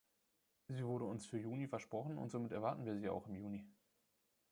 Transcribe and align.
Sie 0.67 0.83
wurde 0.83 1.05
uns 1.05 1.27
für 1.27 1.37
Juni 1.37 1.67
versprochen 1.67 2.17
und 2.17 2.31
somit 2.31 2.51
erwarten 2.53 2.85
wir 2.85 2.95
sie 2.97 3.07
auch 3.07 3.27
im 3.27 3.35
Juni. 3.35 3.67